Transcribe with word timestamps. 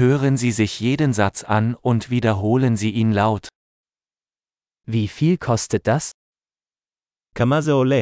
Hören 0.00 0.37
Sie 0.37 0.51
sich 0.53 0.79
jeden 0.79 1.11
Satz 1.13 1.43
an 1.43 1.75
und 1.75 2.09
wiederholen 2.09 2.77
Sie 2.77 2.91
ihn 2.91 3.11
laut. 3.11 3.49
Wie 4.87 5.07
viel 5.09 5.37
kostet 5.37 5.85
das? 5.85 6.11
כמה 7.35 7.61
זה 7.61 7.71
עולה? 7.71 8.01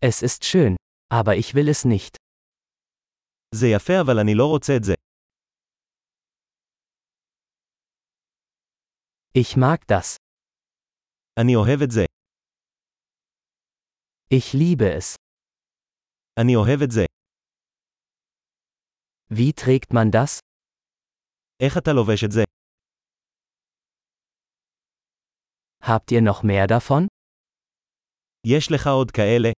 Es 0.00 0.22
ist 0.22 0.44
schön, 0.44 0.76
aber 1.10 1.36
ich 1.36 1.54
will 1.54 1.68
es 1.68 1.84
nicht. 1.84 2.16
זה 3.54 3.66
יפה 3.66 3.92
אבל 4.00 4.18
אני 4.20 4.34
לא 4.34 4.46
רוצה 4.46 4.72
את 4.76 4.84
זה. 4.84 4.94
Ich 9.34 9.56
mag 9.56 9.84
das. 9.88 10.16
אני 11.40 11.56
אוהב 11.56 11.82
את 11.84 11.90
זה. 11.90 12.04
Ich 14.34 14.54
liebe 14.54 14.98
es. 14.98 15.16
אני 16.40 16.56
אוהב 16.56 16.82
את 16.84 16.90
זה. 16.90 17.04
Wie 19.29 19.53
trägt 19.53 19.93
man 19.93 20.11
das? 20.11 20.39
איך 21.63 21.77
אתה 21.77 21.91
לובש 21.93 22.23
את 22.23 22.31
זה? 22.31 22.43
Habt 25.83 26.11
ihr 26.11 26.21
noch 26.21 26.43
mehr 26.43 26.67
davon? 26.67 27.07
יש 28.47 28.71
לך 28.71 28.87
עוד 28.87 29.11
כאלה? 29.11 29.49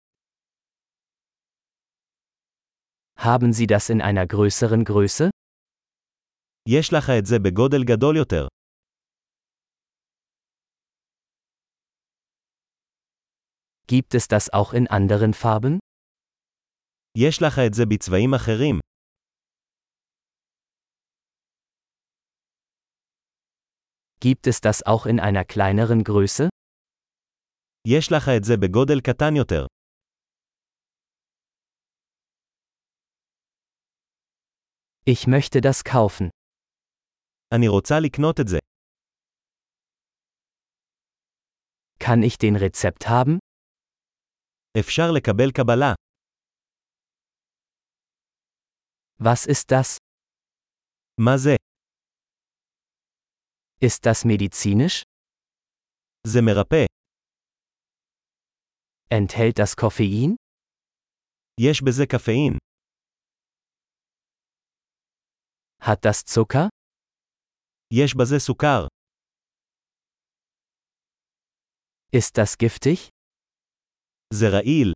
Haben 3.20 3.54
Sie 3.54 3.68
das 3.68 3.90
in 3.90 4.02
einer 4.02 4.28
größeren 4.28 4.84
Größe? 4.84 5.30
יש 6.70 6.94
לך 6.94 7.10
את 7.20 7.26
זה 7.26 7.36
בגודל 7.40 7.84
גדול 7.84 8.18
יותר. 8.18 8.48
Gibt 13.88 14.14
es 14.16 14.28
das 14.28 14.50
auch 14.54 14.74
in 14.74 14.88
anderen 14.88 15.34
Farben? 15.34 15.80
יש 17.18 17.42
לך 17.42 17.60
את 17.68 17.74
זה 17.74 17.84
בצבעים 17.86 18.34
אחרים. 18.34 18.80
Gibt 24.20 24.48
es 24.48 24.62
das 24.62 24.84
auch 24.84 25.06
in 25.06 25.20
einer 25.20 25.46
kleineren 25.46 26.04
Größe? 26.04 26.50
יש 27.88 28.12
לך 28.12 28.30
את 28.38 28.44
זה 28.44 28.54
בגודל 28.58 29.02
קטן 29.02 29.36
יותר. 29.36 29.66
Ich 35.06 35.28
möchte 35.28 35.60
das 35.62 35.84
kaufen. 35.84 36.30
אני 37.54 37.68
רוצה 37.68 37.96
לקנות 38.00 38.40
את 38.40 38.48
זה. 38.48 38.58
Kann 42.00 42.24
ich 42.24 42.38
den 42.38 42.56
Rezept 42.56 43.08
haben? 43.08 43.38
אפשר 44.80 45.12
לקבל 45.16 45.52
קבלה. 45.52 45.94
Was 49.20 49.46
ist 49.48 49.72
das? 49.72 49.98
מה 51.20 51.38
זה? 51.38 51.56
Ist 53.82 54.06
das 54.06 54.26
medizinisch? 54.26 55.04
זה 56.28 56.40
מרפא. 56.46 56.86
Enthält 59.10 59.58
das 59.60 59.76
Koffein? 59.76 60.36
יש 61.60 61.82
בזה 61.82 62.04
קפאין. 62.12 62.58
Hat 65.82 66.06
das 66.06 66.24
Zucker? 66.26 66.68
יש 67.94 68.14
בזה 68.16 68.40
סוכר. 68.40 68.88
Ist 72.16 72.38
das 72.38 72.58
giftig? 72.58 73.10
זה 74.34 74.46
רעיל. 74.54 74.94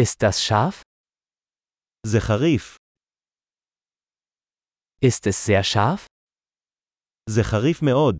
Ist 0.00 0.22
das 0.22 0.40
scharf? 0.42 0.82
זה 2.06 2.18
חריף. 2.20 2.76
Ist 5.04 5.26
es 5.26 5.44
sehr 5.46 5.62
scharf? 5.64 6.06
זה 7.30 7.40
חריף 7.50 7.82
מאוד. 7.82 8.16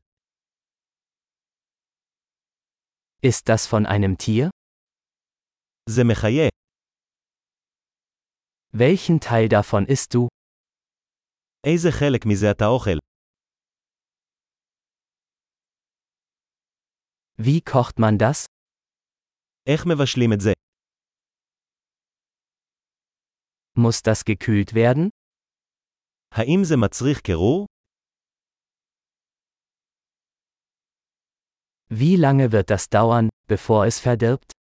Ist 3.27 3.49
das 3.49 3.67
von 3.67 3.87
einem 3.87 4.17
Tier? 4.19 4.51
זה 5.91 6.03
מחיה. 6.09 6.49
Welchen 8.75 9.21
Teil 9.21 9.49
davon 9.49 9.87
isst 9.87 10.15
du? 10.15 10.29
איזה 11.67 11.89
חלק 12.01 12.27
מזה 12.27 12.47
אתה 12.51 12.65
אוכל? 12.65 12.99
Wie 17.39 17.61
kocht 17.61 17.99
man 17.99 18.19
das? 18.19 18.47
איך 19.67 19.81
מבשלים 19.87 20.33
את 20.35 20.41
זה? 20.41 20.53
Muss 23.79 24.03
das 24.03 24.25
gekühlt 24.25 24.75
werden? 24.75 25.09
האם 26.35 26.61
זה 26.65 26.75
מצריך 26.77 27.21
קירור? 27.21 27.67
Wie 31.91 32.17
lange 32.17 32.53
wird 32.53 32.71
das 32.71 32.89
dauern, 32.89 33.29
bevor 33.49 33.87
es 33.87 34.01
verdirbt? 34.01 34.53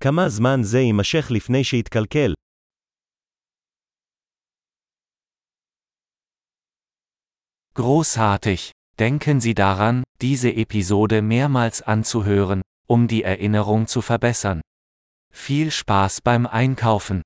כמה 0.00 0.28
זמן 0.28 0.62
זה 0.62 0.78
יימשך 0.80 1.30
לפני 1.30 1.64
שיתקלקל? 1.64 2.34
Großartig! 7.74 8.72
Denken 8.98 9.40
Sie 9.40 9.54
daran, 9.54 10.02
diese 10.20 10.50
Episode 10.52 11.22
mehrmals 11.22 11.80
anzuhören, 11.80 12.60
um 12.86 13.08
die 13.08 13.22
Erinnerung 13.22 13.86
zu 13.86 14.02
verbessern. 14.02 14.60
Viel 15.32 15.70
Spaß 15.70 16.20
beim 16.20 16.46
Einkaufen! 16.46 17.22